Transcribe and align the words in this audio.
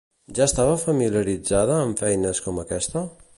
Ja 0.37 0.43
estava 0.45 0.77
familiaritzada 0.83 1.77
amb 1.83 2.03
feines 2.05 2.43
com 2.47 2.63
aquesta? 2.65 3.07